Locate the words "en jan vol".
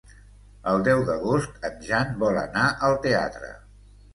1.71-2.41